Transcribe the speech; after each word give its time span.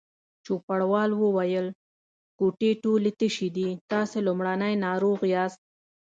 چوپړوال 0.45 1.09
وویل: 1.15 1.67
کوټې 2.39 2.71
ټولې 2.83 3.11
تشې 3.19 3.49
دي، 3.57 3.69
تاسې 3.91 4.17
لومړنی 4.27 4.73
ناروغ 4.85 5.19
یاست. 5.33 5.61